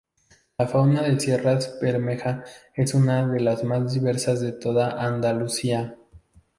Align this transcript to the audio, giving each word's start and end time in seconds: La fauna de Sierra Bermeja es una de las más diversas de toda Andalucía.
La 0.57 0.65
fauna 0.67 1.03
de 1.03 1.19
Sierra 1.19 1.59
Bermeja 1.79 2.43
es 2.73 2.95
una 2.95 3.27
de 3.27 3.39
las 3.39 3.63
más 3.63 3.93
diversas 3.93 4.41
de 4.41 4.51
toda 4.51 4.99
Andalucía. 4.99 5.95